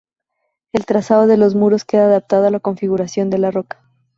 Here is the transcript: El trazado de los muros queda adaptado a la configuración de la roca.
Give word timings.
El 0.73 0.87
trazado 0.87 1.27
de 1.27 1.37
los 1.37 1.53
muros 1.53 1.85
queda 1.85 2.05
adaptado 2.05 2.47
a 2.47 2.49
la 2.49 2.59
configuración 2.59 3.29
de 3.29 3.37
la 3.37 3.51
roca. 3.51 3.83